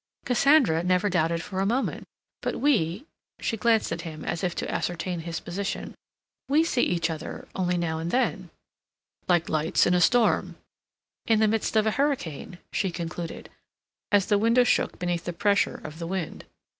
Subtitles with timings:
[0.25, 2.07] "Cassandra never doubted for a moment.
[2.41, 3.05] But we—"
[3.39, 5.93] she glanced at him as if to ascertain his position,
[6.49, 8.49] "we see each other only now and then—"
[9.27, 10.55] "Like lights in a storm—"
[11.27, 13.51] "In the midst of a hurricane," she concluded,
[14.11, 16.45] as the window shook beneath the pressure of the wind.